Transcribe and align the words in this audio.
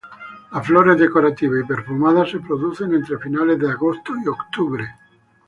Las 0.51 0.65
flores 0.65 0.97
decorativas 0.97 1.59
y 1.63 1.67
perfumadas 1.67 2.31
se 2.31 2.39
producen 2.39 2.91
entre 2.95 3.19
finales 3.19 3.59
de 3.59 3.69
agosto 3.69 4.13
y 4.15 4.27
octubre. 4.27 4.83